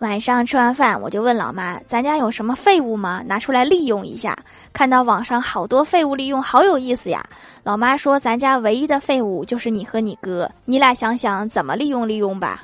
[0.00, 3.22] 晚上吃完饭我就问老妈咱家有什么废物吗？
[3.26, 4.36] 拿出来利用一下。
[4.70, 7.24] 看到网上好多废物利用好有意思呀。
[7.62, 10.50] 老妈说咱家唯一的废物就是你和你哥。
[10.66, 12.62] 你俩想想怎么利用利用吧。